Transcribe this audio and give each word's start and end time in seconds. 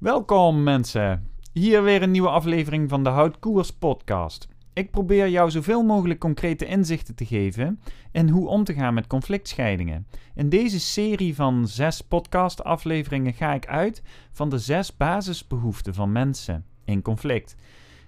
Welkom 0.00 0.62
mensen. 0.62 1.28
Hier 1.52 1.82
weer 1.82 2.02
een 2.02 2.10
nieuwe 2.10 2.28
aflevering 2.28 2.88
van 2.88 3.04
de 3.04 3.08
Houtkoers 3.08 3.72
podcast. 3.72 4.48
Ik 4.72 4.90
probeer 4.90 5.28
jou 5.28 5.50
zoveel 5.50 5.82
mogelijk 5.82 6.20
concrete 6.20 6.66
inzichten 6.66 7.14
te 7.14 7.26
geven 7.26 7.80
in 8.12 8.28
hoe 8.28 8.48
om 8.48 8.64
te 8.64 8.74
gaan 8.74 8.94
met 8.94 9.06
conflictscheidingen. 9.06 10.06
In 10.34 10.48
deze 10.48 10.80
serie 10.80 11.34
van 11.34 11.68
zes 11.68 12.00
podcast 12.00 12.64
afleveringen 12.64 13.32
ga 13.32 13.54
ik 13.54 13.66
uit 13.66 14.02
van 14.32 14.48
de 14.48 14.58
zes 14.58 14.96
basisbehoeften 14.96 15.94
van 15.94 16.12
mensen 16.12 16.64
in 16.84 17.02
conflict. 17.02 17.56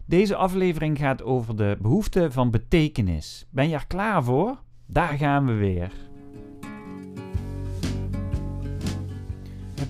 Deze 0.04 0.36
aflevering 0.36 0.98
gaat 0.98 1.22
over 1.22 1.56
de 1.56 1.76
behoefte 1.80 2.30
van 2.30 2.50
betekenis. 2.50 3.46
Ben 3.50 3.68
je 3.68 3.74
er 3.74 3.86
klaar 3.86 4.24
voor? 4.24 4.58
Daar 4.86 5.12
gaan 5.16 5.46
we 5.46 5.52
weer. 5.52 6.11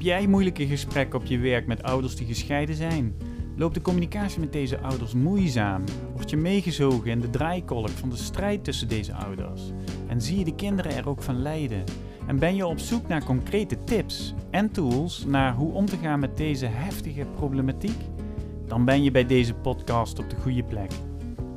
Jij 0.03 0.27
moeilijke 0.27 0.67
gesprekken 0.67 1.19
op 1.19 1.27
je 1.27 1.39
werk 1.39 1.67
met 1.67 1.83
ouders 1.83 2.17
die 2.17 2.27
gescheiden 2.27 2.75
zijn? 2.75 3.17
Loopt 3.57 3.75
de 3.75 3.81
communicatie 3.81 4.41
met 4.41 4.53
deze 4.53 4.79
ouders 4.79 5.15
moeizaam? 5.15 5.85
Word 6.15 6.31
je 6.31 6.37
meegezogen 6.37 7.11
in 7.11 7.21
de 7.21 7.31
draaikolk 7.31 7.89
van 7.89 8.09
de 8.11 8.17
strijd 8.17 8.65
tussen 8.65 8.89
deze 8.89 9.15
ouders? 9.15 9.63
En 10.09 10.21
zie 10.21 10.39
je 10.39 10.45
de 10.45 10.55
kinderen 10.55 10.97
er 10.97 11.09
ook 11.09 11.23
van 11.23 11.43
lijden? 11.43 11.85
En 12.27 12.39
ben 12.39 12.55
je 12.55 12.67
op 12.67 12.79
zoek 12.79 13.09
naar 13.09 13.25
concrete 13.25 13.85
tips 13.85 14.35
en 14.51 14.71
tools 14.71 15.25
naar 15.25 15.55
hoe 15.55 15.73
om 15.73 15.87
te 15.87 15.97
gaan 15.97 16.21
met 16.21 16.37
deze 16.37 16.67
heftige 16.67 17.27
problematiek? 17.37 18.01
Dan 18.67 18.85
ben 18.85 19.03
je 19.03 19.11
bij 19.11 19.27
deze 19.27 19.55
podcast 19.55 20.19
op 20.19 20.31
de 20.31 20.37
goede 20.37 20.63
plek. 20.63 20.91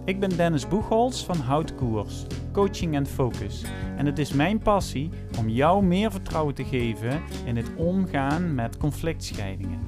Ik 0.05 0.20
ben 0.20 0.38
Dennis 0.38 0.68
Boegholz 0.68 1.23
van 1.23 1.38
Houtkoers, 1.38 2.26
Coaching 2.52 2.95
en 2.95 3.05
Focus. 3.05 3.64
En 3.98 4.05
het 4.05 4.20
is 4.20 4.34
mijn 4.34 4.59
passie 4.59 5.09
om 5.40 5.50
jou 5.50 5.84
meer 5.84 6.12
vertrouwen 6.12 6.55
te 6.55 6.64
geven 6.64 7.22
in 7.45 7.55
het 7.55 7.72
omgaan 7.76 8.55
met 8.55 8.78
conflictscheidingen. 8.78 9.80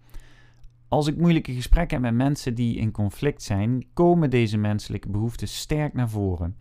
Als 0.87 1.07
ik 1.07 1.17
moeilijke 1.17 1.53
gesprekken 1.53 2.03
heb 2.03 2.13
met 2.13 2.25
mensen 2.25 2.55
die 2.55 2.77
in 2.77 2.91
conflict 2.91 3.43
zijn, 3.43 3.85
komen 3.93 4.29
deze 4.29 4.57
menselijke 4.57 5.09
behoeften 5.09 5.47
sterk 5.47 5.93
naar 5.93 6.09
voren. 6.09 6.55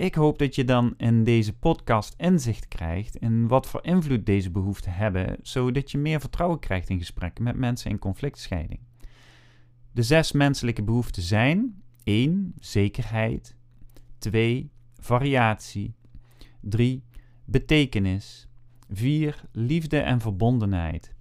Ik 0.00 0.14
hoop 0.14 0.38
dat 0.38 0.54
je 0.54 0.64
dan 0.64 0.94
in 0.96 1.24
deze 1.24 1.52
podcast 1.52 2.14
inzicht 2.16 2.68
krijgt 2.68 3.16
in 3.16 3.48
wat 3.48 3.66
voor 3.66 3.84
invloed 3.84 4.26
deze 4.26 4.50
behoeften 4.50 4.92
hebben, 4.92 5.36
zodat 5.42 5.90
je 5.90 5.98
meer 5.98 6.20
vertrouwen 6.20 6.58
krijgt 6.58 6.88
in 6.88 6.98
gesprekken 6.98 7.44
met 7.44 7.56
mensen 7.56 7.90
in 7.90 7.98
conflictscheiding. 7.98 8.80
De 9.92 10.02
zes 10.02 10.32
menselijke 10.32 10.82
behoeften 10.82 11.22
zijn 11.22 11.82
1. 12.04 12.54
Zekerheid 12.60 13.56
2. 14.18 14.70
Variatie 14.98 15.94
3. 16.60 17.02
Betekenis 17.44 18.48
4. 18.90 19.44
Liefde 19.52 19.98
en 19.98 20.20
verbondenheid 20.20 21.14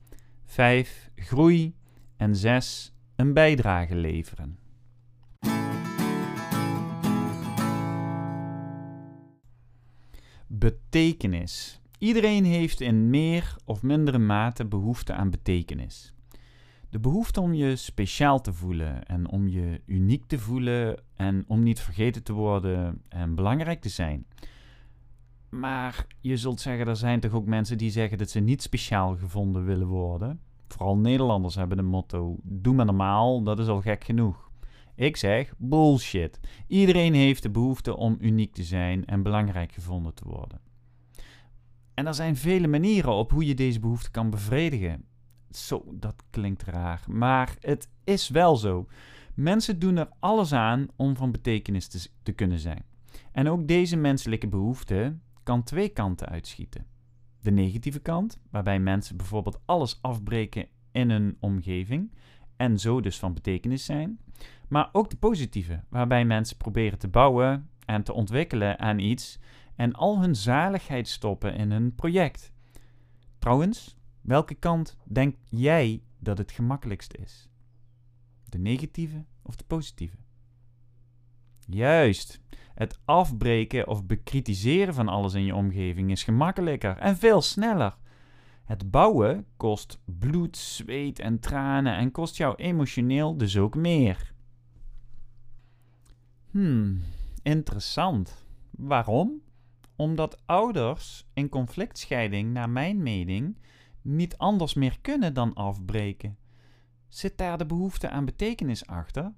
5. 0.46 1.10
Groei 1.16 1.76
en 2.18 2.36
6. 2.36 2.94
Een 3.16 3.34
bijdrage 3.34 3.96
leveren. 3.96 4.58
Betekenis. 10.60 11.82
Iedereen 11.98 12.46
heeft 12.46 12.82
in 12.82 13.10
meer 13.10 13.56
of 13.66 13.84
mindere 13.84 14.18
mate 14.18 14.66
behoefte 14.66 15.14
aan 15.14 15.30
betekenis. 15.30 16.14
De 16.90 17.00
behoefte 17.00 17.42
om 17.42 17.54
je 17.54 17.76
speciaal 17.76 18.42
te 18.42 18.54
voelen 18.54 19.04
en 19.04 19.30
om 19.30 19.48
je 19.48 19.82
uniek 19.86 20.26
te 20.26 20.40
voelen 20.40 21.02
en 21.16 21.44
om 21.48 21.64
niet 21.64 21.80
vergeten 21.80 22.24
te 22.24 22.34
worden 22.34 23.02
en 23.10 23.36
belangrijk 23.36 23.82
te 23.82 23.90
zijn. 23.90 24.26
Maar 25.50 26.06
je 26.20 26.38
zult 26.38 26.62
zeggen, 26.62 26.88
er 26.88 26.96
zijn 26.96 27.20
toch 27.20 27.34
ook 27.34 27.46
mensen 27.46 27.78
die 27.78 27.92
zeggen 27.92 28.18
dat 28.18 28.30
ze 28.30 28.40
niet 28.40 28.62
speciaal 28.62 29.16
gevonden 29.16 29.66
willen 29.66 29.88
worden. 29.88 30.40
Vooral 30.68 30.98
Nederlanders 30.98 31.56
hebben 31.56 31.78
de 31.78 31.84
motto: 31.84 32.38
doe 32.44 32.74
maar 32.74 32.86
normaal, 32.86 33.44
dat 33.44 33.60
is 33.60 33.68
al 33.68 33.82
gek 33.82 34.04
genoeg. 34.04 34.49
Ik 35.00 35.18
zeg 35.18 35.54
bullshit. 35.58 36.40
Iedereen 36.68 37.14
heeft 37.14 37.44
de 37.44 37.50
behoefte 37.50 37.96
om 37.96 38.18
uniek 38.20 38.54
te 38.54 38.64
zijn 38.64 39.06
en 39.06 39.24
belangrijk 39.24 39.72
gevonden 39.72 40.14
te 40.14 40.24
worden. 40.28 40.62
En 41.94 42.08
er 42.08 42.14
zijn 42.14 42.36
vele 42.36 42.68
manieren 42.68 43.14
op 43.14 43.32
hoe 43.32 43.46
je 43.46 43.54
deze 43.54 43.80
behoefte 43.80 44.12
kan 44.12 44.30
bevredigen. 44.30 45.06
Zo, 45.50 45.84
dat 45.94 46.24
klinkt 46.30 46.64
raar, 46.64 47.04
maar 47.08 47.56
het 47.60 47.90
is 48.04 48.30
wel 48.30 48.56
zo. 48.56 48.88
Mensen 49.36 49.80
doen 49.80 49.98
er 49.98 50.10
alles 50.20 50.54
aan 50.54 50.88
om 50.96 51.16
van 51.16 51.32
betekenis 51.32 52.10
te, 52.24 52.32
kunnen 52.32 52.60
zijn. 52.60 52.86
En 53.32 53.50
ook 53.50 53.68
deze 53.68 53.98
menselijke 53.98 54.48
behoefte 54.48 55.18
kan 55.44 55.64
twee 55.64 55.90
kanten 55.90 56.30
uitschieten. 56.30 56.86
De 57.42 57.52
negatieve 57.52 58.00
kant, 58.00 58.40
waarbij 58.52 58.80
mensen 58.80 59.18
bijvoorbeeld 59.18 59.62
alles 59.66 60.00
afbreken 60.02 60.68
in 60.92 61.10
hun 61.10 61.38
omgeving 61.40 62.12
en 62.56 62.80
zo 62.80 63.02
dus 63.02 63.20
van 63.20 63.34
betekenis 63.34 63.86
zijn. 63.86 64.20
Maar 64.70 64.90
ook 64.92 65.10
de 65.10 65.18
positieve, 65.18 65.84
waarbij 65.90 66.26
mensen 66.26 66.58
proberen 66.58 67.00
te 67.00 67.08
bouwen 67.08 67.70
en 67.86 68.04
te 68.04 68.14
ontwikkelen 68.14 68.80
aan 68.80 69.00
iets 69.00 69.40
en 69.76 69.94
al 69.94 70.22
hun 70.22 70.36
zaligheid 70.36 71.08
stoppen 71.08 71.56
in 71.56 71.72
hun 71.72 71.96
project. 71.96 72.52
Trouwens, 73.40 73.98
welke 74.22 74.54
kant 74.54 74.98
denk 75.04 75.36
jij 75.44 76.02
dat 76.20 76.38
het 76.38 76.52
gemakkelijkst 76.52 77.14
is? 77.14 77.50
De 78.46 78.58
negatieve 78.58 79.26
of 79.42 79.56
de 79.56 79.64
positieve? 79.64 80.18
Juist. 81.60 82.40
Het 82.74 83.00
afbreken 83.06 83.88
of 83.88 84.06
bekritiseren 84.06 84.94
van 84.94 85.08
alles 85.08 85.34
in 85.34 85.46
je 85.46 85.56
omgeving 85.56 86.12
is 86.12 86.24
gemakkelijker 86.24 86.98
en 86.98 87.18
veel 87.18 87.42
sneller. 87.42 87.98
Het 88.64 88.92
bouwen 88.92 89.46
kost 89.58 90.00
bloed, 90.06 90.58
zweet 90.58 91.20
en 91.20 91.40
tranen 91.40 91.96
en 91.96 92.12
kost 92.12 92.38
jou 92.38 92.56
emotioneel 92.56 93.38
dus 93.38 93.58
ook 93.58 93.76
meer. 93.76 94.34
Hmm, 96.52 97.02
interessant. 97.44 98.46
Waarom? 98.72 99.42
Omdat 99.96 100.42
ouders 100.46 101.28
in 101.34 101.50
conflictscheiding, 101.50 102.54
naar 102.54 102.70
mijn 102.70 103.04
mening, 103.04 103.58
niet 104.02 104.38
anders 104.38 104.74
meer 104.74 104.98
kunnen 105.02 105.34
dan 105.34 105.54
afbreken. 105.54 106.38
Zit 107.08 107.38
daar 107.38 107.58
de 107.58 107.66
behoefte 107.66 108.10
aan 108.10 108.26
betekenis 108.26 108.88
achter? 108.88 109.34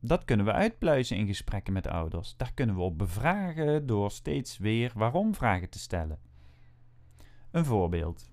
Dat 0.00 0.24
kunnen 0.24 0.46
we 0.46 0.52
uitpluizen 0.52 1.16
in 1.16 1.26
gesprekken 1.26 1.72
met 1.72 1.86
ouders. 1.86 2.36
Daar 2.36 2.52
kunnen 2.54 2.74
we 2.74 2.80
op 2.80 2.98
bevragen 2.98 3.86
door 3.86 4.10
steeds 4.10 4.58
weer 4.58 4.92
waarom 4.94 5.34
vragen 5.34 5.70
te 5.70 5.78
stellen. 5.78 6.18
Een 7.50 7.64
voorbeeld. 7.64 8.30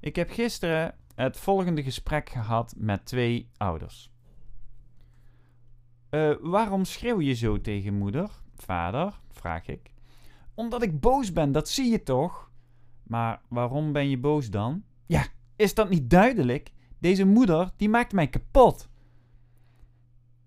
Ik 0.00 0.16
heb 0.16 0.30
gisteren 0.30 0.94
het 1.14 1.36
volgende 1.36 1.82
gesprek 1.82 2.28
gehad 2.28 2.74
met 2.76 3.06
twee 3.06 3.50
ouders. 3.56 4.10
Uh, 6.10 6.34
waarom 6.40 6.84
schreeuw 6.84 7.20
je 7.20 7.34
zo 7.34 7.60
tegen 7.60 7.94
moeder? 7.94 8.30
Vader, 8.54 9.20
vraag 9.30 9.66
ik. 9.66 9.90
Omdat 10.54 10.82
ik 10.82 11.00
boos 11.00 11.32
ben, 11.32 11.52
dat 11.52 11.68
zie 11.68 11.90
je 11.90 12.02
toch? 12.02 12.50
Maar 13.02 13.40
waarom 13.48 13.92
ben 13.92 14.08
je 14.08 14.18
boos 14.18 14.50
dan? 14.50 14.82
Ja, 15.06 15.26
is 15.56 15.74
dat 15.74 15.88
niet 15.88 16.10
duidelijk? 16.10 16.72
Deze 16.98 17.24
moeder, 17.24 17.70
die 17.76 17.88
maakt 17.88 18.12
mij 18.12 18.28
kapot. 18.28 18.88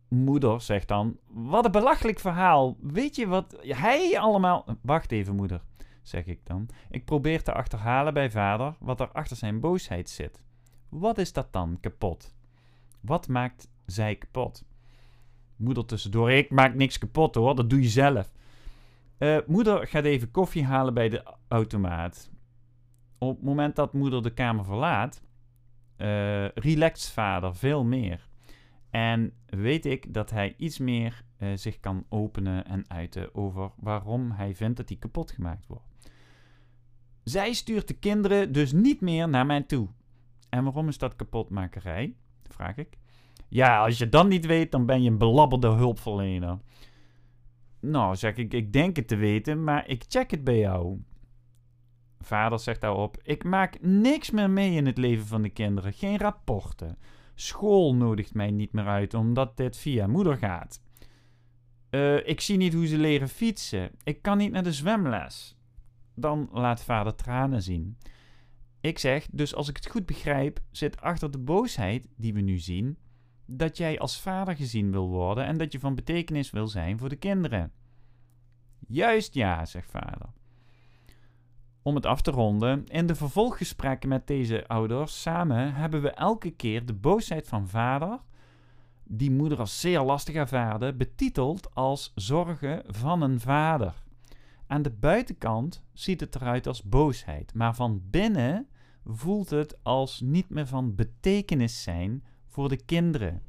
Moeder 0.07 0.61
zegt 0.61 0.87
dan: 0.87 1.17
Wat 1.27 1.65
een 1.65 1.71
belachelijk 1.71 2.19
verhaal. 2.19 2.77
Weet 2.81 3.15
je 3.15 3.27
wat 3.27 3.55
hij 3.61 4.19
allemaal. 4.19 4.65
Wacht 4.81 5.11
even, 5.11 5.35
moeder, 5.35 5.61
zeg 6.01 6.25
ik 6.25 6.45
dan. 6.45 6.69
Ik 6.89 7.05
probeer 7.05 7.43
te 7.43 7.53
achterhalen 7.53 8.13
bij 8.13 8.31
vader 8.31 8.75
wat 8.79 8.99
er 8.99 9.11
achter 9.11 9.37
zijn 9.37 9.59
boosheid 9.59 10.09
zit. 10.09 10.41
Wat 10.89 11.17
is 11.17 11.33
dat 11.33 11.53
dan 11.53 11.77
kapot? 11.79 12.35
Wat 13.01 13.27
maakt 13.27 13.69
zij 13.85 14.15
kapot. 14.15 14.63
Moeder 15.59 15.85
tussendoor, 15.85 16.31
ik 16.31 16.51
maak 16.51 16.73
niks 16.73 16.97
kapot 16.97 17.35
hoor, 17.35 17.55
dat 17.55 17.69
doe 17.69 17.81
je 17.81 17.89
zelf. 17.89 18.31
Uh, 19.19 19.37
moeder 19.47 19.87
gaat 19.87 20.03
even 20.03 20.31
koffie 20.31 20.65
halen 20.65 20.93
bij 20.93 21.09
de 21.09 21.23
automaat. 21.47 22.29
Op 23.17 23.35
het 23.35 23.45
moment 23.45 23.75
dat 23.75 23.93
moeder 23.93 24.23
de 24.23 24.33
kamer 24.33 24.65
verlaat, 24.65 25.21
uh, 25.97 26.47
relaxt 26.47 27.09
vader 27.09 27.55
veel 27.55 27.83
meer. 27.83 28.27
En 28.89 29.33
weet 29.45 29.85
ik 29.85 30.13
dat 30.13 30.29
hij 30.29 30.53
iets 30.57 30.77
meer 30.77 31.23
uh, 31.37 31.49
zich 31.55 31.79
kan 31.79 32.05
openen 32.09 32.65
en 32.65 32.83
uiten 32.87 33.35
over 33.35 33.71
waarom 33.77 34.31
hij 34.31 34.55
vindt 34.55 34.77
dat 34.77 34.89
hij 34.89 34.97
kapot 34.97 35.31
gemaakt 35.31 35.67
wordt. 35.67 35.87
Zij 37.23 37.53
stuurt 37.53 37.87
de 37.87 37.93
kinderen 37.93 38.51
dus 38.51 38.71
niet 38.71 39.01
meer 39.01 39.29
naar 39.29 39.45
mij 39.45 39.61
toe. 39.61 39.87
En 40.49 40.63
waarom 40.63 40.87
is 40.87 40.97
dat 40.97 41.15
kapotmakerij? 41.15 42.15
Vraag 42.43 42.77
ik. 42.77 42.97
Ja, 43.49 43.83
als 43.83 43.97
je 43.97 44.09
dat 44.09 44.27
niet 44.27 44.45
weet, 44.45 44.71
dan 44.71 44.85
ben 44.85 45.01
je 45.01 45.09
een 45.09 45.17
belabberde 45.17 45.67
hulpverlener. 45.67 46.57
Nou, 47.79 48.15
zeg 48.15 48.35
ik, 48.35 48.53
ik 48.53 48.73
denk 48.73 48.95
het 48.95 49.07
te 49.07 49.15
weten, 49.15 49.63
maar 49.63 49.87
ik 49.87 50.03
check 50.07 50.31
het 50.31 50.43
bij 50.43 50.59
jou. 50.59 50.99
Vader 52.19 52.59
zegt 52.59 52.81
daarop: 52.81 53.17
Ik 53.23 53.43
maak 53.43 53.81
niks 53.81 54.31
meer 54.31 54.49
mee 54.49 54.75
in 54.75 54.85
het 54.85 54.97
leven 54.97 55.25
van 55.25 55.41
de 55.41 55.49
kinderen. 55.49 55.93
Geen 55.93 56.17
rapporten. 56.17 56.97
School 57.35 57.95
nodigt 57.95 58.33
mij 58.33 58.51
niet 58.51 58.73
meer 58.73 58.87
uit, 58.87 59.13
omdat 59.13 59.57
dit 59.57 59.77
via 59.77 60.07
moeder 60.07 60.37
gaat. 60.37 60.81
Uh, 61.89 62.27
ik 62.27 62.41
zie 62.41 62.57
niet 62.57 62.73
hoe 62.73 62.87
ze 62.87 62.97
leren 62.97 63.29
fietsen. 63.29 63.91
Ik 64.03 64.21
kan 64.21 64.37
niet 64.37 64.51
naar 64.51 64.63
de 64.63 64.73
zwemles. 64.73 65.57
Dan 66.15 66.49
laat 66.51 66.83
vader 66.83 67.15
tranen 67.15 67.61
zien. 67.61 67.97
Ik 68.81 68.99
zeg, 68.99 69.27
dus 69.31 69.55
als 69.55 69.69
ik 69.69 69.75
het 69.75 69.87
goed 69.87 70.05
begrijp, 70.05 70.59
zit 70.71 71.01
achter 71.01 71.31
de 71.31 71.37
boosheid 71.37 72.07
die 72.15 72.33
we 72.33 72.41
nu 72.41 72.57
zien, 72.57 72.97
dat 73.49 73.77
jij 73.77 73.99
als 73.99 74.21
vader 74.21 74.55
gezien 74.55 74.91
wil 74.91 75.07
worden 75.07 75.45
en 75.45 75.57
dat 75.57 75.71
je 75.71 75.79
van 75.79 75.95
betekenis 75.95 76.51
wil 76.51 76.67
zijn 76.67 76.97
voor 76.97 77.09
de 77.09 77.15
kinderen. 77.15 77.71
Juist 78.87 79.33
ja, 79.33 79.65
zegt 79.65 79.91
vader. 79.91 80.29
Om 81.81 81.95
het 81.95 82.05
af 82.05 82.21
te 82.21 82.31
ronden, 82.31 82.85
in 82.85 83.07
de 83.07 83.15
vervolggesprekken 83.15 84.09
met 84.09 84.27
deze 84.27 84.67
ouders 84.67 85.21
samen 85.21 85.73
hebben 85.73 86.01
we 86.01 86.09
elke 86.09 86.51
keer 86.51 86.85
de 86.85 86.93
boosheid 86.93 87.47
van 87.47 87.67
vader, 87.67 88.19
die 89.03 89.31
moeder 89.31 89.59
als 89.59 89.79
zeer 89.79 90.01
lastig 90.01 90.35
ervaarde, 90.35 90.93
betiteld 90.93 91.75
als 91.75 92.11
zorgen 92.15 92.83
van 92.87 93.21
een 93.21 93.39
vader. 93.39 93.93
Aan 94.67 94.81
de 94.81 94.91
buitenkant 94.91 95.83
ziet 95.93 96.19
het 96.19 96.35
eruit 96.35 96.67
als 96.67 96.83
boosheid, 96.83 97.53
maar 97.53 97.75
van 97.75 98.01
binnen 98.09 98.67
voelt 99.05 99.49
het 99.49 99.83
als 99.83 100.19
niet 100.19 100.49
meer 100.49 100.67
van 100.67 100.95
betekenis 100.95 101.83
zijn 101.83 102.23
voor 102.49 102.69
de 102.69 102.85
kinderen. 102.85 103.41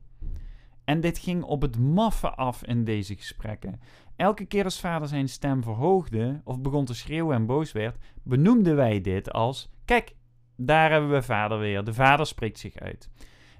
En 0.84 1.00
dit 1.00 1.18
ging 1.18 1.42
op 1.42 1.62
het 1.62 1.78
maffe 1.78 2.30
af 2.30 2.64
in 2.64 2.84
deze 2.84 3.16
gesprekken. 3.16 3.80
Elke 4.16 4.44
keer 4.44 4.64
als 4.64 4.80
vader 4.80 5.08
zijn 5.08 5.28
stem 5.28 5.62
verhoogde 5.62 6.40
of 6.44 6.60
begon 6.60 6.84
te 6.84 6.94
schreeuwen 6.94 7.36
en 7.36 7.46
boos 7.46 7.72
werd, 7.72 7.96
benoemden 8.22 8.76
wij 8.76 9.00
dit 9.00 9.32
als: 9.32 9.70
Kijk, 9.84 10.14
daar 10.56 10.90
hebben 10.90 11.10
we 11.10 11.22
vader 11.22 11.58
weer. 11.58 11.84
De 11.84 11.94
vader 11.94 12.26
spreekt 12.26 12.58
zich 12.58 12.76
uit. 12.76 13.10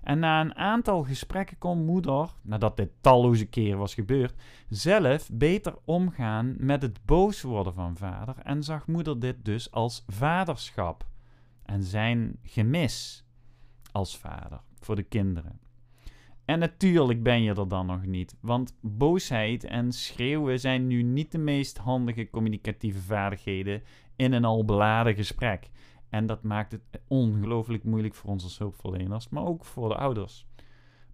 En 0.03 0.19
na 0.19 0.41
een 0.41 0.55
aantal 0.55 1.03
gesprekken 1.03 1.59
kon 1.59 1.85
moeder, 1.85 2.31
nadat 2.43 2.77
dit 2.77 2.91
talloze 3.01 3.47
keren 3.47 3.79
was 3.79 3.95
gebeurd, 3.95 4.35
zelf 4.69 5.31
beter 5.33 5.75
omgaan 5.85 6.55
met 6.59 6.83
het 6.83 7.05
boos 7.05 7.43
worden 7.43 7.75
van 7.75 7.97
vader 7.97 8.35
en 8.43 8.63
zag 8.63 8.87
moeder 8.87 9.21
dit 9.21 9.45
dus 9.45 9.71
als 9.71 10.05
vaderschap 10.07 11.07
en 11.63 11.83
zijn 11.83 12.39
gemis 12.43 13.25
als 13.93 14.19
vader 14.19 14.61
voor 14.81 14.97
de 14.97 15.03
kinderen. 15.03 15.61
En 16.45 16.59
natuurlijk 16.59 17.23
ben 17.23 17.43
je 17.43 17.55
er 17.55 17.69
dan 17.69 17.87
nog 17.87 18.07
niet, 18.07 18.37
want 18.41 18.79
boosheid 18.81 19.65
en 19.65 19.93
schreeuwen 19.93 20.61
zijn 20.61 20.87
nu 20.87 21.03
niet 21.03 21.33
de 21.33 21.39
meest 21.39 21.79
handige 21.79 22.31
communicatieve 22.31 23.01
vaardigheden 23.01 23.83
in 24.17 24.33
een 24.33 24.45
al 24.45 24.65
beladen 24.65 25.15
gesprek. 25.15 25.71
En 26.09 26.27
dat 26.27 26.43
maakt 26.43 26.73
het 26.73 27.03
ongelooflijk 27.09 27.85
moeilijk 27.85 28.15
voor 28.15 28.31
ons 28.31 28.45
als 28.45 28.59
hulpverleners, 28.59 29.29
maar 29.29 29.45
ook 29.45 29.65
voor 29.65 29.89
de 29.89 29.97
ouders. 29.97 30.47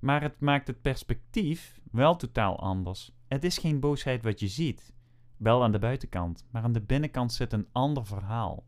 Maar 0.01 0.23
het 0.23 0.41
maakt 0.41 0.67
het 0.67 0.83
perspectief 0.83 1.81
wel 1.91 2.17
totaal 2.17 2.61
anders. 2.61 3.13
Het 3.29 3.45
is 3.45 3.59
geen 3.59 3.81
boosheid 3.81 4.23
wat 4.23 4.41
je 4.41 4.49
ziet, 4.49 4.95
wel 5.37 5.63
aan 5.63 5.73
de 5.73 5.79
buitenkant, 5.79 6.47
maar 6.51 6.63
aan 6.63 6.73
de 6.73 6.83
binnenkant 6.83 7.33
zit 7.33 7.53
een 7.53 7.69
ander 7.73 8.07
verhaal. 8.07 8.65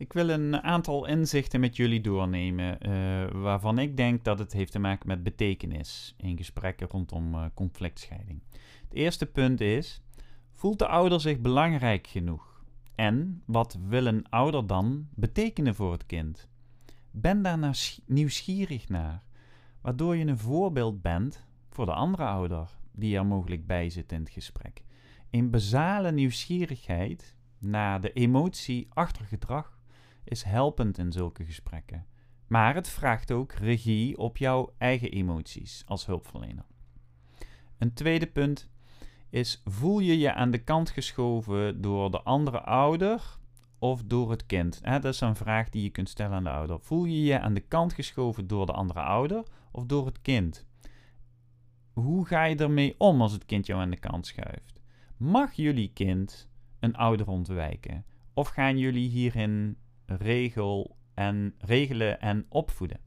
Ik 0.00 0.12
wil 0.12 0.28
een 0.28 0.62
aantal 0.62 1.06
inzichten 1.06 1.60
met 1.60 1.76
jullie 1.76 2.00
doornemen, 2.00 2.88
uh, 2.88 3.42
waarvan 3.42 3.78
ik 3.78 3.96
denk 3.96 4.24
dat 4.24 4.38
het 4.38 4.52
heeft 4.52 4.72
te 4.72 4.78
maken 4.78 5.08
met 5.08 5.22
betekenis 5.22 6.14
in 6.16 6.36
gesprekken 6.36 6.88
rondom 6.88 7.34
uh, 7.34 7.44
conflictscheiding. 7.54 8.42
Het 8.82 8.92
eerste 8.92 9.26
punt 9.26 9.60
is: 9.60 10.02
voelt 10.52 10.78
de 10.78 10.86
ouder 10.86 11.20
zich 11.20 11.40
belangrijk 11.40 12.06
genoeg? 12.06 12.62
En 12.94 13.42
wat 13.46 13.78
wil 13.86 14.06
een 14.06 14.28
ouder 14.28 14.66
dan 14.66 15.08
betekenen 15.14 15.74
voor 15.74 15.92
het 15.92 16.06
kind? 16.06 16.48
Ben 17.10 17.42
daar 17.42 17.76
nieuwsgierig 18.06 18.88
naar, 18.88 19.22
waardoor 19.80 20.16
je 20.16 20.26
een 20.26 20.38
voorbeeld 20.38 21.02
bent 21.02 21.44
voor 21.70 21.86
de 21.86 21.94
andere 21.94 22.24
ouder 22.24 22.68
die 22.92 23.16
er 23.16 23.26
mogelijk 23.26 23.66
bij 23.66 23.90
zit 23.90 24.12
in 24.12 24.20
het 24.20 24.30
gesprek. 24.30 24.82
Een 25.30 25.50
basale 25.50 26.12
nieuwsgierigheid 26.12 27.34
naar 27.58 28.00
de 28.00 28.12
emotie 28.12 28.86
achter 28.90 29.24
gedrag 29.24 29.78
is 30.24 30.42
helpend 30.42 30.98
in 30.98 31.12
zulke 31.12 31.44
gesprekken. 31.44 32.06
Maar 32.46 32.74
het 32.74 32.88
vraagt 32.88 33.32
ook 33.32 33.52
regie 33.52 34.18
op 34.18 34.36
jouw 34.36 34.72
eigen 34.78 35.10
emoties 35.10 35.82
als 35.86 36.06
hulpverlener. 36.06 36.64
Een 37.78 37.92
tweede 37.92 38.26
punt 38.26 38.68
is: 39.28 39.62
voel 39.64 39.98
je 39.98 40.18
je 40.18 40.34
aan 40.34 40.50
de 40.50 40.58
kant 40.58 40.90
geschoven 40.90 41.80
door 41.80 42.10
de 42.10 42.22
andere 42.22 42.60
ouder 42.60 43.38
of 43.78 44.02
door 44.02 44.30
het 44.30 44.46
kind? 44.46 44.80
dat 44.82 45.04
is 45.04 45.20
een 45.20 45.36
vraag 45.36 45.68
die 45.68 45.82
je 45.82 45.90
kunt 45.90 46.08
stellen 46.08 46.36
aan 46.36 46.44
de 46.44 46.50
ouder. 46.50 46.80
Voel 46.80 47.04
je 47.04 47.22
je 47.22 47.40
aan 47.40 47.54
de 47.54 47.60
kant 47.60 47.92
geschoven 47.92 48.46
door 48.46 48.66
de 48.66 48.72
andere 48.72 49.00
ouder 49.00 49.42
of 49.72 49.84
door 49.84 50.06
het 50.06 50.20
kind? 50.20 50.66
Hoe 51.92 52.26
ga 52.26 52.44
je 52.44 52.56
ermee 52.56 52.94
om 52.98 53.22
als 53.22 53.32
het 53.32 53.44
kind 53.44 53.66
jou 53.66 53.80
aan 53.80 53.90
de 53.90 53.98
kant 53.98 54.26
schuift? 54.26 54.80
Mag 55.16 55.52
jullie 55.52 55.90
kind 55.92 56.48
een 56.80 56.96
ouder 56.96 57.28
ontwijken? 57.28 58.04
Of 58.34 58.48
gaan 58.48 58.78
jullie 58.78 59.08
hierin 59.08 59.76
regel 60.16 60.96
en, 61.14 61.54
regelen 61.58 62.20
en 62.20 62.46
opvoeden. 62.48 63.00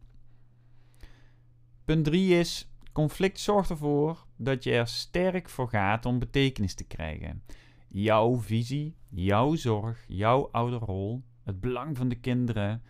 Punt 1.85 2.05
3 2.05 2.39
is: 2.39 2.71
conflict 2.91 3.39
zorgt 3.39 3.69
ervoor 3.69 4.25
dat 4.35 4.63
je 4.63 4.71
er 4.71 4.87
sterk 4.87 5.49
voor 5.49 5.69
gaat 5.69 6.05
om 6.05 6.19
betekenis 6.19 6.73
te 6.73 6.83
krijgen. 6.83 7.43
Jouw 7.87 8.41
visie, 8.41 8.95
jouw 9.09 9.55
zorg, 9.55 10.05
jouw 10.07 10.49
ouderrol, 10.51 11.23
het 11.43 11.59
belang 11.59 11.97
van 11.97 12.09
de 12.09 12.19
kinderen. 12.19 12.83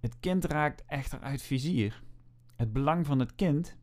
Het 0.00 0.18
kind 0.20 0.44
raakt 0.44 0.84
echter 0.86 1.20
uit 1.20 1.42
vizier. 1.42 2.02
Het 2.56 2.72
belang 2.72 3.06
van 3.06 3.18
het 3.18 3.34
kind, 3.34 3.76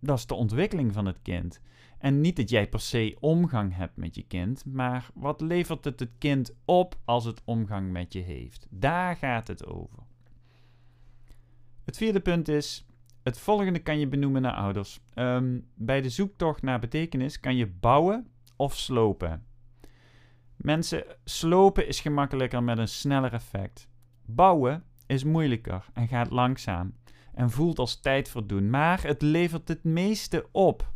dat 0.00 0.18
is 0.18 0.26
de 0.26 0.34
ontwikkeling 0.34 0.92
van 0.92 1.06
het 1.06 1.22
kind. 1.22 1.60
En 2.00 2.20
niet 2.20 2.36
dat 2.36 2.50
jij 2.50 2.68
per 2.68 2.80
se 2.80 3.16
omgang 3.20 3.76
hebt 3.76 3.96
met 3.96 4.14
je 4.14 4.22
kind, 4.22 4.64
maar 4.64 5.10
wat 5.14 5.40
levert 5.40 5.84
het 5.84 6.00
het 6.00 6.10
kind 6.18 6.54
op 6.64 6.98
als 7.04 7.24
het 7.24 7.42
omgang 7.44 7.90
met 7.90 8.12
je 8.12 8.20
heeft? 8.20 8.66
Daar 8.70 9.16
gaat 9.16 9.48
het 9.48 9.66
over. 9.66 9.98
Het 11.84 11.96
vierde 11.96 12.20
punt 12.20 12.48
is: 12.48 12.86
het 13.22 13.38
volgende 13.38 13.78
kan 13.78 13.98
je 13.98 14.08
benoemen 14.08 14.42
naar 14.42 14.54
ouders. 14.54 15.00
Ehm, 15.14 15.58
bij 15.74 16.00
de 16.00 16.08
zoektocht 16.08 16.62
naar 16.62 16.80
betekenis 16.80 17.40
kan 17.40 17.56
je 17.56 17.66
bouwen 17.66 18.26
of 18.56 18.76
slopen. 18.76 19.44
Mensen, 20.56 21.04
slopen 21.24 21.86
is 21.86 22.00
gemakkelijker 22.00 22.62
met 22.62 22.78
een 22.78 22.88
sneller 22.88 23.32
effect. 23.32 23.88
Bouwen 24.26 24.84
is 25.06 25.24
moeilijker 25.24 25.86
en 25.92 26.08
gaat 26.08 26.30
langzaam 26.30 26.94
en 27.34 27.50
voelt 27.50 27.78
als 27.78 28.00
tijdverdoen, 28.00 28.70
maar 28.70 29.02
het 29.02 29.22
levert 29.22 29.68
het 29.68 29.84
meeste 29.84 30.46
op. 30.52 30.92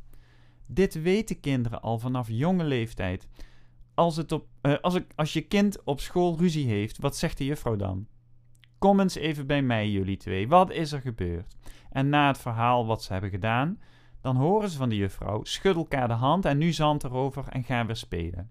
Dit 0.75 1.03
weten 1.03 1.41
kinderen 1.41 1.83
al 1.83 1.99
vanaf 1.99 2.29
jonge 2.29 2.65
leeftijd. 2.65 3.29
Als, 3.95 4.17
het 4.17 4.33
op, 4.33 4.47
uh, 4.63 4.75
als, 4.81 4.95
ik, 4.95 5.13
als 5.17 5.33
je 5.33 5.41
kind 5.41 5.85
op 5.85 6.01
school 6.01 6.37
ruzie 6.39 6.67
heeft, 6.67 6.99
wat 6.99 7.17
zegt 7.17 7.39
de 7.39 7.45
juffrouw 7.45 7.77
dan? 7.77 8.07
Kom 8.79 9.01
eens 9.01 9.15
even 9.15 9.47
bij 9.47 9.63
mij, 9.63 9.91
jullie 9.91 10.17
twee. 10.17 10.49
Wat 10.49 10.71
is 10.71 10.93
er 10.93 11.01
gebeurd? 11.01 11.57
En 11.91 12.09
na 12.09 12.27
het 12.27 12.39
verhaal 12.39 12.87
wat 12.87 13.03
ze 13.03 13.13
hebben 13.13 13.31
gedaan, 13.31 13.81
dan 14.21 14.37
horen 14.37 14.71
ze 14.71 14.77
van 14.77 14.89
de 14.89 14.97
juffrouw, 14.97 15.45
schud 15.45 15.77
elkaar 15.77 16.09
de 16.09 16.15
hand 16.15 16.45
en 16.45 16.59
nu 16.59 16.73
zand 16.73 17.05
erover 17.05 17.49
en 17.49 17.65
gaan 17.65 17.87
weer 17.87 17.97
spelen. 17.97 18.51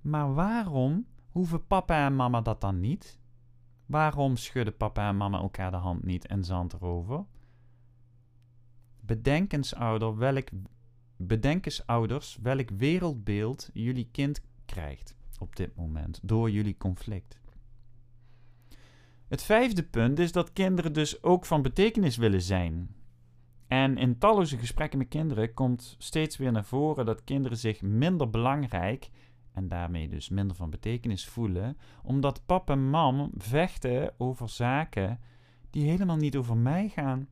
Maar 0.00 0.34
waarom 0.34 1.06
hoeven 1.30 1.66
papa 1.66 2.06
en 2.06 2.16
mama 2.16 2.40
dat 2.40 2.60
dan 2.60 2.80
niet? 2.80 3.18
Waarom 3.86 4.36
schudden 4.36 4.76
papa 4.76 5.08
en 5.08 5.16
mama 5.16 5.38
elkaar 5.38 5.70
de 5.70 5.76
hand 5.76 6.04
niet 6.04 6.26
en 6.26 6.44
zand 6.44 6.72
erover? 6.72 7.24
Bedenk 9.00 9.52
eens, 9.52 9.74
ouder, 9.74 10.16
welk 10.16 10.48
Bedenk 11.16 11.64
eens 11.64 11.86
ouders 11.86 12.38
welk 12.42 12.70
wereldbeeld 12.70 13.70
jullie 13.72 14.08
kind 14.12 14.40
krijgt 14.64 15.14
op 15.38 15.56
dit 15.56 15.76
moment 15.76 16.20
door 16.22 16.50
jullie 16.50 16.76
conflict. 16.76 17.40
Het 19.28 19.42
vijfde 19.42 19.82
punt 19.82 20.18
is 20.18 20.32
dat 20.32 20.52
kinderen 20.52 20.92
dus 20.92 21.22
ook 21.22 21.46
van 21.46 21.62
betekenis 21.62 22.16
willen 22.16 22.42
zijn. 22.42 22.94
En 23.66 23.96
in 23.98 24.18
talloze 24.18 24.58
gesprekken 24.58 24.98
met 24.98 25.08
kinderen 25.08 25.54
komt 25.54 25.94
steeds 25.98 26.36
weer 26.36 26.52
naar 26.52 26.64
voren 26.64 27.06
dat 27.06 27.24
kinderen 27.24 27.58
zich 27.58 27.82
minder 27.82 28.30
belangrijk 28.30 29.10
en 29.52 29.68
daarmee 29.68 30.08
dus 30.08 30.28
minder 30.28 30.56
van 30.56 30.70
betekenis 30.70 31.26
voelen, 31.26 31.76
omdat 32.02 32.46
pap 32.46 32.70
en 32.70 32.90
mam 32.90 33.30
vechten 33.36 34.14
over 34.18 34.48
zaken 34.48 35.20
die 35.70 35.88
helemaal 35.90 36.16
niet 36.16 36.36
over 36.36 36.56
mij 36.56 36.88
gaan. 36.88 37.28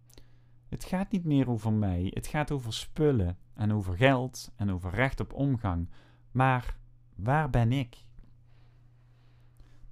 Het 0.68 0.84
gaat 0.84 1.10
niet 1.10 1.24
meer 1.24 1.50
over 1.50 1.72
mij, 1.72 2.10
het 2.14 2.26
gaat 2.26 2.50
over 2.50 2.72
spullen 2.72 3.38
en 3.54 3.72
over 3.72 3.96
geld 3.96 4.52
en 4.56 4.72
over 4.72 4.90
recht 4.90 5.20
op 5.20 5.32
omgang. 5.32 5.88
Maar 6.30 6.76
waar 7.14 7.50
ben 7.50 7.72
ik? 7.72 7.96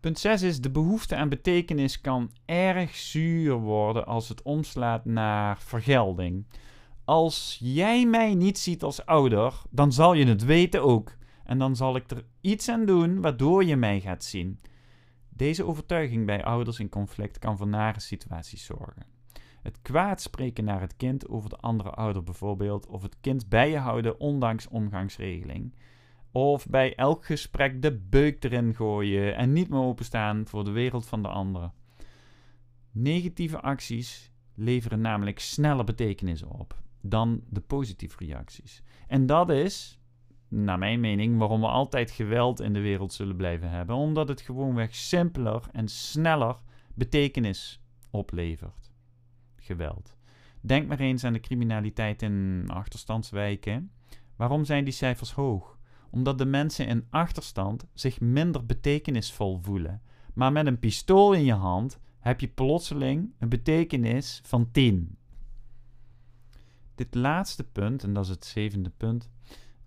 Punt 0.00 0.18
6 0.18 0.42
is: 0.42 0.60
de 0.60 0.70
behoefte 0.70 1.16
aan 1.16 1.28
betekenis 1.28 2.00
kan 2.00 2.30
erg 2.44 2.96
zuur 2.96 3.54
worden 3.54 4.06
als 4.06 4.28
het 4.28 4.42
omslaat 4.42 5.04
naar 5.04 5.58
vergelding. 5.58 6.46
Als 7.04 7.58
jij 7.60 8.06
mij 8.06 8.34
niet 8.34 8.58
ziet 8.58 8.82
als 8.82 9.06
ouder, 9.06 9.62
dan 9.70 9.92
zal 9.92 10.14
je 10.14 10.26
het 10.26 10.44
weten 10.44 10.82
ook. 10.82 11.16
En 11.44 11.58
dan 11.58 11.76
zal 11.76 11.96
ik 11.96 12.10
er 12.10 12.24
iets 12.40 12.68
aan 12.68 12.84
doen 12.84 13.20
waardoor 13.20 13.64
je 13.64 13.76
mij 13.76 14.00
gaat 14.00 14.24
zien. 14.24 14.60
Deze 15.28 15.64
overtuiging 15.64 16.26
bij 16.26 16.44
ouders 16.44 16.78
in 16.78 16.88
conflict 16.88 17.38
kan 17.38 17.56
voor 17.56 17.68
nare 17.68 18.00
situaties 18.00 18.64
zorgen. 18.64 19.19
Het 19.62 19.78
kwaad 19.82 20.20
spreken 20.20 20.64
naar 20.64 20.80
het 20.80 20.96
kind 20.96 21.28
over 21.28 21.50
de 21.50 21.56
andere 21.56 21.90
ouder 21.90 22.22
bijvoorbeeld, 22.22 22.86
of 22.86 23.02
het 23.02 23.16
kind 23.20 23.48
bij 23.48 23.70
je 23.70 23.78
houden 23.78 24.20
ondanks 24.20 24.68
omgangsregeling. 24.68 25.74
Of 26.32 26.66
bij 26.66 26.94
elk 26.94 27.24
gesprek 27.24 27.82
de 27.82 27.96
beuk 27.96 28.44
erin 28.44 28.74
gooien 28.74 29.36
en 29.36 29.52
niet 29.52 29.68
meer 29.68 29.80
openstaan 29.80 30.46
voor 30.46 30.64
de 30.64 30.70
wereld 30.70 31.06
van 31.06 31.22
de 31.22 31.28
ander. 31.28 31.70
Negatieve 32.90 33.60
acties 33.60 34.32
leveren 34.54 35.00
namelijk 35.00 35.38
sneller 35.38 35.84
betekenis 35.84 36.42
op 36.42 36.78
dan 37.00 37.42
de 37.48 37.60
positieve 37.60 38.24
reacties. 38.24 38.82
En 39.06 39.26
dat 39.26 39.50
is, 39.50 39.98
naar 40.48 40.78
mijn 40.78 41.00
mening, 41.00 41.38
waarom 41.38 41.60
we 41.60 41.66
altijd 41.66 42.10
geweld 42.10 42.60
in 42.60 42.72
de 42.72 42.80
wereld 42.80 43.12
zullen 43.12 43.36
blijven 43.36 43.70
hebben. 43.70 43.96
Omdat 43.96 44.28
het 44.28 44.40
gewoonweg 44.40 44.94
simpeler 44.94 45.62
en 45.72 45.88
sneller 45.88 46.56
betekenis 46.94 47.80
oplevert. 48.10 48.89
Geweld. 49.70 50.16
Denk 50.60 50.88
maar 50.88 50.98
eens 50.98 51.24
aan 51.24 51.32
de 51.32 51.40
criminaliteit 51.40 52.22
in 52.22 52.64
achterstandswijken. 52.66 53.90
Waarom 54.36 54.64
zijn 54.64 54.84
die 54.84 54.92
cijfers 54.92 55.32
hoog? 55.32 55.78
Omdat 56.10 56.38
de 56.38 56.44
mensen 56.44 56.86
in 56.86 57.06
achterstand 57.10 57.86
zich 57.94 58.20
minder 58.20 58.66
betekenisvol 58.66 59.58
voelen. 59.62 60.02
Maar 60.34 60.52
met 60.52 60.66
een 60.66 60.78
pistool 60.78 61.32
in 61.32 61.44
je 61.44 61.52
hand 61.52 61.98
heb 62.18 62.40
je 62.40 62.48
plotseling 62.48 63.34
een 63.38 63.48
betekenis 63.48 64.40
van 64.44 64.70
10. 64.70 65.16
Dit 66.94 67.14
laatste 67.14 67.64
punt, 67.64 68.02
en 68.02 68.12
dat 68.12 68.24
is 68.24 68.30
het 68.30 68.44
zevende 68.44 68.90
punt, 68.96 69.30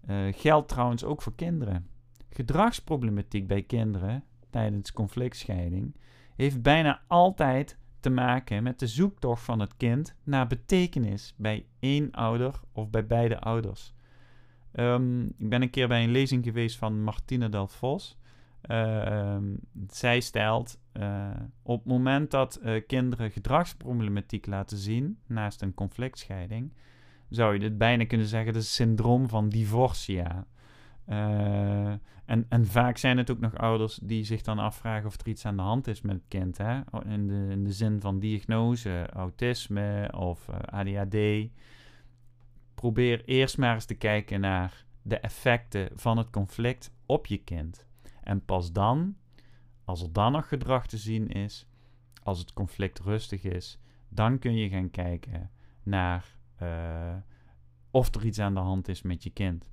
uh, 0.09 0.27
geldt 0.31 0.67
trouwens 0.67 1.03
ook 1.03 1.21
voor 1.21 1.35
kinderen. 1.35 1.87
Gedragsproblematiek 2.29 3.47
bij 3.47 3.63
kinderen 3.63 4.23
tijdens 4.49 4.91
conflictscheiding 4.91 5.95
heeft 6.35 6.61
bijna 6.61 7.01
altijd 7.07 7.77
te 8.03 8.09
maken 8.09 8.63
met 8.63 8.79
de 8.79 8.87
zoektocht 8.87 9.43
van 9.43 9.59
het 9.59 9.77
kind 9.77 10.15
naar 10.23 10.47
betekenis 10.47 11.33
bij 11.37 11.65
één 11.79 12.11
ouder 12.11 12.59
of 12.71 12.89
bij 12.89 13.05
beide 13.05 13.39
ouders. 13.39 13.93
Um, 14.73 15.25
ik 15.37 15.49
ben 15.49 15.61
een 15.61 15.69
keer 15.69 15.87
bij 15.87 16.03
een 16.03 16.11
lezing 16.11 16.43
geweest 16.43 16.77
van 16.77 17.03
Martine 17.03 17.49
Del 17.49 17.67
Vos. 17.67 18.17
Uh, 18.67 19.37
zij 19.87 20.19
stelt, 20.19 20.79
uh, 20.93 21.29
op 21.61 21.77
het 21.77 21.87
moment 21.87 22.31
dat 22.31 22.59
uh, 22.63 22.81
kinderen 22.87 23.31
gedragsproblematiek 23.31 24.45
laten 24.45 24.77
zien, 24.77 25.17
naast 25.27 25.61
een 25.61 25.73
conflictscheiding, 25.73 26.73
zou 27.29 27.53
je 27.53 27.59
dit 27.59 27.77
bijna 27.77 28.05
kunnen 28.05 28.27
zeggen, 28.27 28.53
het 28.53 28.65
syndroom 28.65 29.29
van 29.29 29.49
divorcia. 29.49 30.45
Uh, 31.09 31.93
en, 32.25 32.45
en 32.49 32.65
vaak 32.65 32.97
zijn 32.97 33.17
het 33.17 33.31
ook 33.31 33.39
nog 33.39 33.57
ouders 33.57 33.99
die 34.03 34.23
zich 34.23 34.41
dan 34.41 34.59
afvragen 34.59 35.07
of 35.07 35.19
er 35.19 35.27
iets 35.27 35.45
aan 35.45 35.55
de 35.55 35.61
hand 35.61 35.87
is 35.87 36.01
met 36.01 36.15
het 36.15 36.25
kind. 36.27 36.57
Hè? 36.57 36.79
In, 37.05 37.27
de, 37.27 37.47
in 37.49 37.63
de 37.63 37.71
zin 37.71 38.01
van 38.01 38.19
diagnose, 38.19 39.09
autisme 39.09 40.13
of 40.17 40.47
uh, 40.47 40.55
ADHD. 40.55 41.49
Probeer 42.73 43.21
eerst 43.25 43.57
maar 43.57 43.73
eens 43.73 43.85
te 43.85 43.95
kijken 43.95 44.39
naar 44.39 44.85
de 45.01 45.19
effecten 45.19 45.89
van 45.95 46.17
het 46.17 46.29
conflict 46.29 46.91
op 47.05 47.25
je 47.25 47.37
kind. 47.37 47.87
En 48.23 48.45
pas 48.45 48.71
dan, 48.71 49.15
als 49.85 50.01
er 50.01 50.13
dan 50.13 50.31
nog 50.31 50.47
gedrag 50.47 50.87
te 50.87 50.97
zien 50.97 51.27
is, 51.27 51.67
als 52.23 52.39
het 52.39 52.53
conflict 52.53 52.99
rustig 52.99 53.43
is, 53.43 53.79
dan 54.09 54.39
kun 54.39 54.55
je 54.55 54.69
gaan 54.69 54.91
kijken 54.91 55.51
naar 55.83 56.37
uh, 56.61 57.15
of 57.91 58.15
er 58.15 58.25
iets 58.25 58.39
aan 58.39 58.53
de 58.53 58.59
hand 58.59 58.87
is 58.87 59.01
met 59.01 59.23
je 59.23 59.29
kind. 59.29 59.65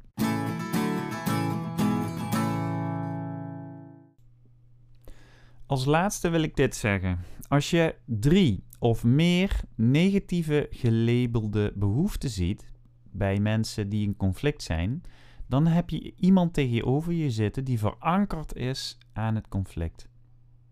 Als 5.71 5.85
laatste 5.85 6.29
wil 6.29 6.43
ik 6.43 6.57
dit 6.57 6.75
zeggen. 6.75 7.19
Als 7.49 7.71
je 7.71 7.95
drie 8.05 8.65
of 8.79 9.05
meer 9.05 9.61
negatieve 9.75 10.67
gelabelde 10.71 11.73
behoeften 11.77 12.31
ziet 12.31 12.71
bij 13.11 13.39
mensen 13.39 13.89
die 13.89 14.07
in 14.07 14.17
conflict 14.17 14.63
zijn, 14.63 15.03
dan 15.49 15.67
heb 15.67 15.91
je 15.91 16.13
iemand 16.17 16.55
tegenover 16.55 17.13
je 17.13 17.31
zitten 17.31 17.65
die 17.65 17.79
verankerd 17.79 18.55
is 18.55 18.99
aan 19.13 19.35
het 19.35 19.49
conflict. 19.49 20.09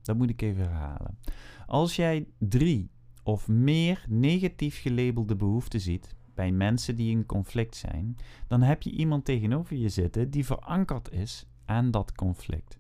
Dat 0.03 0.17
moet 0.17 0.31
ik 0.31 0.43
even 0.43 0.63
herhalen. 0.63 1.19
Als 1.67 1.97
jij 1.97 2.27
drie 2.39 2.91
of 3.23 3.49
meer 3.49 4.05
negatief 4.09 4.81
gelabelde 4.81 5.37
behoeften 5.37 5.81
ziet 5.81 6.15
bij 6.35 6.53
mensen 6.53 6.97
die 6.97 7.11
in 7.11 7.27
conflict 7.27 7.77
zijn, 7.77 8.17
dan 8.47 8.63
heb 8.63 8.83
je 8.83 8.91
iemand 8.91 9.25
tegenover 9.25 9.77
je 9.77 9.89
zitten 9.89 10.31
die 10.31 10.45
verankerd 10.45 11.13
is 11.13 11.47
aan 11.65 11.91
dat 11.91 12.13
conflict. 12.13 12.78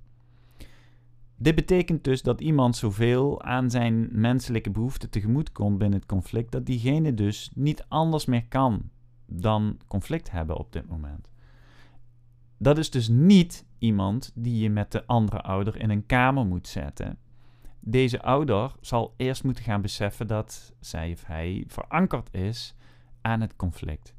Dit 1.38 1.54
betekent 1.54 2.04
dus 2.04 2.22
dat 2.22 2.40
iemand 2.40 2.76
zoveel 2.76 3.42
aan 3.42 3.70
zijn 3.70 4.08
menselijke 4.12 4.70
behoeften 4.70 5.10
tegemoet 5.10 5.52
komt 5.52 5.78
binnen 5.78 5.98
het 5.98 6.08
conflict, 6.08 6.52
dat 6.52 6.66
diegene 6.66 7.14
dus 7.14 7.50
niet 7.54 7.84
anders 7.88 8.24
meer 8.24 8.46
kan 8.46 8.90
dan 9.26 9.78
conflict 9.86 10.30
hebben 10.30 10.56
op 10.56 10.72
dit 10.72 10.88
moment. 10.88 11.30
Dat 12.58 12.78
is 12.78 12.90
dus 12.90 13.08
niet 13.08 13.64
iemand 13.78 14.32
die 14.34 14.62
je 14.62 14.70
met 14.70 14.92
de 14.92 15.06
andere 15.06 15.40
ouder 15.40 15.76
in 15.76 15.90
een 15.90 16.06
kamer 16.06 16.46
moet 16.46 16.68
zetten 16.68 17.18
deze 17.80 18.22
ouder 18.22 18.74
zal 18.80 19.14
eerst 19.16 19.44
moeten 19.44 19.64
gaan 19.64 19.80
beseffen 19.80 20.26
dat 20.26 20.74
zij 20.80 21.12
of 21.12 21.26
hij 21.26 21.64
verankerd 21.66 22.34
is 22.34 22.74
aan 23.20 23.40
het 23.40 23.56
conflict. 23.56 24.14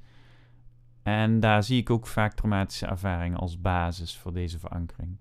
En 1.04 1.40
daar 1.40 1.64
zie 1.64 1.80
ik 1.80 1.90
ook 1.90 2.08
vaak 2.08 2.34
traumatische 2.34 2.86
ervaringen 2.86 3.40
als 3.40 3.62
basis 3.62 4.18
voor 4.18 4.34
deze 4.34 4.60
verankering. 4.60 5.18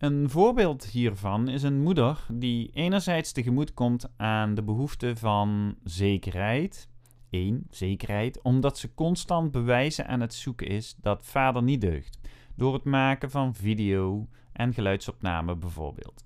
Een 0.00 0.30
voorbeeld 0.30 0.84
hiervan 0.84 1.48
is 1.48 1.62
een 1.62 1.80
moeder 1.80 2.26
die 2.32 2.70
enerzijds 2.72 3.32
tegemoet 3.32 3.74
komt 3.74 4.12
aan 4.16 4.54
de 4.54 4.62
behoefte 4.62 5.16
van 5.16 5.76
zekerheid. 5.84 6.88
1. 7.30 7.66
Zekerheid, 7.70 8.42
omdat 8.42 8.78
ze 8.78 8.94
constant 8.94 9.50
bewijzen 9.50 10.06
aan 10.06 10.20
het 10.20 10.34
zoeken 10.34 10.66
is 10.66 10.96
dat 11.00 11.24
vader 11.24 11.62
niet 11.62 11.80
deugt. 11.80 12.18
Door 12.54 12.74
het 12.74 12.84
maken 12.84 13.30
van 13.30 13.54
video 13.54 14.28
en 14.52 14.74
geluidsopname 14.74 15.56
bijvoorbeeld. 15.56 16.24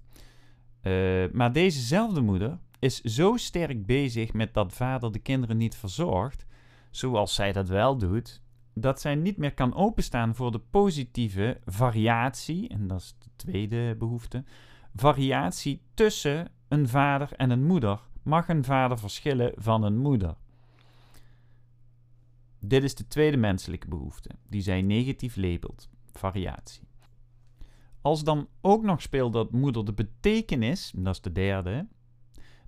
Uh, 0.82 1.24
maar 1.32 1.52
dezezelfde 1.52 2.20
moeder 2.20 2.58
is 2.78 3.00
zo 3.00 3.36
sterk 3.36 3.86
bezig 3.86 4.32
met 4.32 4.54
dat 4.54 4.72
vader 4.72 5.12
de 5.12 5.18
kinderen 5.18 5.56
niet 5.56 5.76
verzorgt, 5.76 6.46
zoals 6.90 7.34
zij 7.34 7.52
dat 7.52 7.68
wel 7.68 7.96
doet, 7.98 8.42
dat 8.74 9.00
zij 9.00 9.14
niet 9.14 9.36
meer 9.36 9.54
kan 9.54 9.74
openstaan 9.74 10.34
voor 10.34 10.52
de 10.52 10.60
positieve 10.70 11.60
variatie, 11.64 12.68
en 12.68 12.86
dat 12.86 13.00
is 13.00 13.16
tweede 13.36 13.96
behoefte, 13.98 14.44
variatie 14.94 15.82
tussen 15.94 16.48
een 16.68 16.88
vader 16.88 17.32
en 17.32 17.50
een 17.50 17.64
moeder. 17.64 18.00
Mag 18.22 18.48
een 18.48 18.64
vader 18.64 18.98
verschillen 18.98 19.52
van 19.56 19.82
een 19.82 19.96
moeder? 19.96 20.36
Dit 22.60 22.82
is 22.82 22.94
de 22.94 23.06
tweede 23.06 23.36
menselijke 23.36 23.88
behoefte, 23.88 24.30
die 24.48 24.60
zij 24.60 24.82
negatief 24.82 25.36
labelt, 25.36 25.88
variatie. 26.12 26.88
Als 28.00 28.24
dan 28.24 28.48
ook 28.60 28.82
nog 28.82 29.02
speelt 29.02 29.32
dat 29.32 29.52
moeder 29.52 29.84
de 29.84 29.92
betekenis, 29.92 30.92
dat 30.96 31.14
is 31.14 31.20
de 31.20 31.32
derde, 31.32 31.86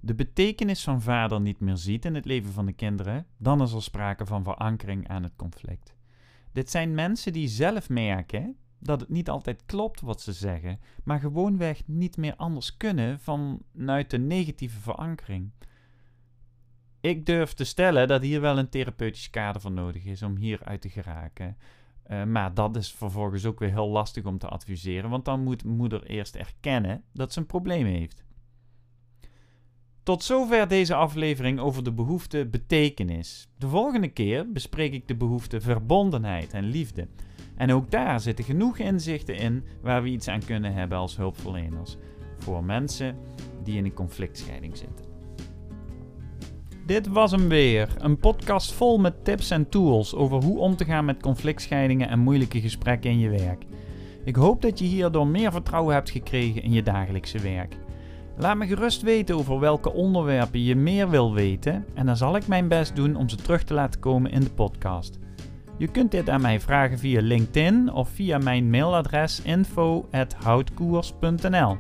de 0.00 0.14
betekenis 0.14 0.85
van 0.85 1.02
vader 1.02 1.40
niet 1.40 1.61
meer 1.61 1.76
ziet 1.76 2.04
in 2.04 2.14
het 2.14 2.25
leven 2.25 2.52
van 2.52 2.66
de 2.66 2.73
kinderen, 2.73 3.26
dan 3.37 3.62
is 3.62 3.73
er 3.73 3.82
sprake 3.82 4.26
van 4.26 4.44
verankering 4.44 5.08
aan 5.08 5.23
het 5.23 5.37
conflict. 5.37 5.94
Dit 6.52 6.70
zijn 6.70 6.94
mensen 6.94 7.32
die 7.32 7.49
zelf 7.49 7.88
merken 7.88 8.56
dat 8.78 9.00
het 9.00 9.09
niet 9.09 9.30
altijd 9.30 9.62
klopt 9.66 10.00
wat 10.00 10.21
ze 10.21 10.33
zeggen, 10.33 10.80
maar 11.04 11.21
gewoonweg 11.21 11.83
niet 11.87 12.16
meer 12.16 12.37
anders 12.37 12.76
kunnen 12.76 13.21
vanuit 13.21 14.11
de 14.11 14.18
negatieve 14.18 14.80
verankering. 14.80 15.50
Ik 17.00 17.26
durf 17.26 17.52
te 17.52 17.64
stellen 17.64 18.09
dat 18.09 18.23
hier 18.23 18.40
wel 18.40 18.59
een 18.59 18.68
therapeutisch 18.68 19.30
kader 19.30 19.61
voor 19.61 19.73
nodig 19.73 20.04
is 20.04 20.23
om 20.23 20.37
hieruit 20.37 20.80
te 20.80 20.88
geraken. 20.88 21.56
Uh, 22.11 22.25
maar 22.25 22.54
dat 22.54 22.76
is 22.76 22.92
vervolgens 22.92 23.45
ook 23.45 23.59
weer 23.59 23.71
heel 23.71 23.88
lastig 23.88 24.25
om 24.25 24.38
te 24.38 24.49
adviseren, 24.49 25.11
want 25.11 25.25
dan 25.25 25.42
moet 25.42 25.64
moeder 25.64 26.04
eerst 26.04 26.35
erkennen 26.35 27.02
dat 27.12 27.33
ze 27.33 27.40
een 27.40 27.47
probleem 27.47 27.87
heeft. 27.87 28.25
Tot 30.02 30.25
zover 30.25 30.68
deze 30.68 30.95
aflevering 30.95 31.59
over 31.59 31.85
de 31.85 31.92
behoefte 31.92 32.47
betekenis. 32.47 33.49
De 33.59 33.68
volgende 33.68 34.09
keer 34.09 34.52
bespreek 34.52 34.92
ik 34.92 35.09
de 35.09 35.16
behoefte 35.16 35.61
verbondenheid 35.61 36.52
en 36.52 36.64
liefde. 36.64 37.09
En 37.57 37.73
ook 37.73 37.91
daar 37.91 38.21
zitten 38.21 38.45
genoeg 38.45 38.79
inzichten 38.79 39.37
in 39.37 39.65
waar 39.83 40.03
we 40.03 40.09
iets 40.09 40.29
aan 40.29 40.45
kunnen 40.45 40.73
hebben 40.73 40.99
als 40.99 41.17
hulpverleners. 41.17 41.97
Voor 42.39 42.65
mensen 42.65 43.17
die 43.63 43.77
in 43.77 43.85
een 43.85 43.95
conflictscheiding 43.95 44.77
zitten. 44.77 45.05
Dit 46.87 47.09
was 47.09 47.31
hem 47.31 47.49
weer. 47.49 47.89
Een 47.99 48.19
podcast 48.19 48.73
vol 48.73 48.99
met 48.99 49.25
tips 49.25 49.51
en 49.51 49.69
tools 49.69 50.15
over 50.15 50.43
hoe 50.43 50.59
om 50.59 50.77
te 50.77 50.85
gaan 50.85 51.05
met 51.05 51.23
conflictscheidingen 51.23 52.09
en 52.09 52.19
moeilijke 52.19 52.61
gesprekken 52.61 53.11
in 53.11 53.19
je 53.19 53.29
werk. 53.29 53.65
Ik 54.25 54.37
hoop 54.37 54.63
dat 54.63 54.79
je 54.79 54.85
hierdoor 54.85 55.27
meer 55.27 55.53
vertrouwen 55.53 55.95
hebt 55.95 56.11
gekregen 56.11 56.63
in 56.63 56.73
je 56.73 56.83
dagelijkse 56.83 57.39
werk. 57.39 57.77
Laat 58.37 58.57
me 58.57 58.67
gerust 58.67 59.03
weten 59.03 59.37
over 59.37 59.59
welke 59.59 59.93
onderwerpen 59.93 60.63
je 60.63 60.77
meer 60.77 61.11
wil 61.11 61.35
weten 61.35 61.85
en 61.95 62.07
dan 62.07 62.17
zal 62.17 62.37
ik 62.37 62.47
mijn 62.47 62.69
best 62.69 62.97
doen 62.97 63.17
om 63.17 63.29
ze 63.29 63.37
terug 63.37 63.63
te 63.63 63.75
laten 63.75 64.01
komen 64.01 64.31
in 64.31 64.41
de 64.41 64.51
podcast. 64.51 65.19
Je 65.78 65.88
kunt 65.88 66.11
dit 66.11 66.28
aan 66.28 66.40
mij 66.40 66.61
vragen 66.61 66.99
via 66.99 67.21
LinkedIn 67.21 67.92
of 67.92 68.09
via 68.09 68.38
mijn 68.38 68.71
mailadres 68.71 69.42
info@houtkoers.nl. 69.42 71.76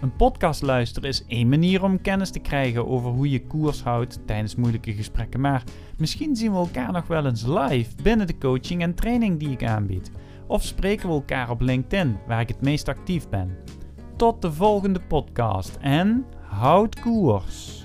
Een 0.00 0.16
podcast 0.16 0.62
luisteren 0.62 1.08
is 1.08 1.24
één 1.26 1.48
manier 1.48 1.82
om 1.82 2.00
kennis 2.00 2.30
te 2.30 2.38
krijgen 2.38 2.88
over 2.88 3.10
hoe 3.10 3.30
je 3.30 3.46
koers 3.46 3.82
houdt 3.82 4.20
tijdens 4.26 4.54
moeilijke 4.54 4.92
gesprekken, 4.92 5.40
maar 5.40 5.62
misschien 5.98 6.36
zien 6.36 6.52
we 6.52 6.58
elkaar 6.58 6.92
nog 6.92 7.06
wel 7.06 7.26
eens 7.26 7.46
live 7.46 7.94
binnen 8.02 8.26
de 8.26 8.38
coaching 8.38 8.82
en 8.82 8.94
training 8.94 9.38
die 9.38 9.50
ik 9.50 9.64
aanbied. 9.64 10.10
Of 10.46 10.62
spreken 10.62 11.08
we 11.08 11.14
elkaar 11.14 11.50
op 11.50 11.60
LinkedIn, 11.60 12.16
waar 12.26 12.40
ik 12.40 12.48
het 12.48 12.60
meest 12.60 12.88
actief 12.88 13.28
ben. 13.28 13.56
Tot 14.16 14.42
de 14.42 14.52
volgende 14.52 15.00
podcast 15.00 15.78
en 15.80 16.24
houd 16.48 17.00
koers! 17.00 17.81